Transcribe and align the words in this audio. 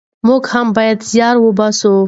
موږ 0.27 0.43
هم 0.53 0.67
بايد 0.75 0.99
زيار 1.11 1.35
وباسو. 1.41 1.95